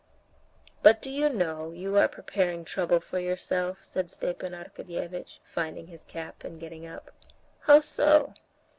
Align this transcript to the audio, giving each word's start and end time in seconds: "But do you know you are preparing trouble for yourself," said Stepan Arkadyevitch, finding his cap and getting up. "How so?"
"But 0.81 0.99
do 0.99 1.11
you 1.11 1.29
know 1.29 1.69
you 1.69 1.95
are 1.99 2.07
preparing 2.07 2.65
trouble 2.65 2.99
for 2.99 3.19
yourself," 3.19 3.83
said 3.83 4.09
Stepan 4.09 4.51
Arkadyevitch, 4.53 5.37
finding 5.43 5.85
his 5.85 6.01
cap 6.01 6.43
and 6.43 6.59
getting 6.59 6.87
up. 6.87 7.11
"How 7.67 7.81
so?" 7.81 8.33